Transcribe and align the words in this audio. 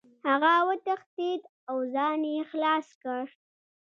هغه 0.27 0.53
وتښتېد 0.67 1.41
او 1.69 1.77
ځان 1.93 2.19
یې 2.33 2.39
خلاص 2.51 2.87
کړ. 3.01 3.23